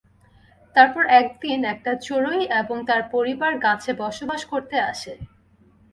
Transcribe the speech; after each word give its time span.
তারপর 0.75 1.03
একদিন, 1.21 1.59
একটা 1.65 1.91
চড়ুই 2.01 2.41
এবং 2.59 2.77
তার 2.85 3.01
পরিবার 3.11 3.51
গাছে 3.57 3.91
বসবাস 3.93 4.41
করতে 4.45 4.77
আসে। 4.91 5.13